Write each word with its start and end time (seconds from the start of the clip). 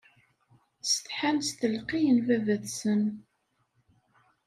Ssetḥan 0.83 1.37
s 1.47 1.49
tleqqi 1.59 2.01
n 2.15 2.17
baba-tsen. 2.27 3.01